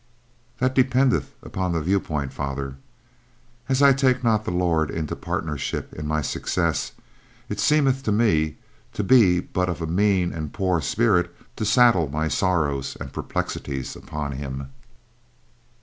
"That 0.57 0.73
dependeth 0.73 1.35
upon 1.43 1.73
the 1.73 1.79
viewpoint, 1.81 2.33
Father; 2.33 2.75
as 3.69 3.83
I 3.83 3.93
take 3.93 4.23
not 4.23 4.45
the 4.45 4.49
Lord 4.51 4.89
into 4.89 5.15
partnership 5.15 5.93
in 5.93 6.07
my 6.07 6.23
successes 6.23 6.93
it 7.49 7.59
seemeth 7.59 8.01
to 8.05 8.11
me 8.11 8.57
to 8.93 9.03
be 9.03 9.39
but 9.39 9.69
of 9.69 9.79
a 9.79 9.85
mean 9.85 10.33
and 10.33 10.51
poor 10.51 10.81
spirit 10.81 11.31
to 11.55 11.65
saddle 11.65 12.09
my 12.09 12.27
sorrows 12.29 12.97
and 12.99 13.13
perplexities 13.13 13.95
upon 13.95 14.31
Him. 14.31 14.71